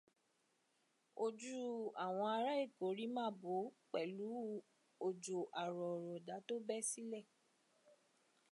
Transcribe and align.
Ojú 1.25 1.55
àwọn 2.05 2.27
ará 2.35 2.51
Èkó 2.63 2.85
rí 2.97 3.05
màbo 3.15 3.53
pẹ̀lú 3.91 4.25
òjò 5.05 5.37
àrọ̀ọ̀rọ̀dá 5.63 6.35
tó 6.47 6.55
bẹ́ 6.67 6.81
sílẹ̀. 6.89 7.23